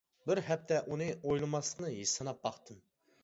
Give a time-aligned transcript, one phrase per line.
[0.29, 2.81] بىر ھەپتە ئۇنى ئويلىماسلىقنى سىناپ باقتىم.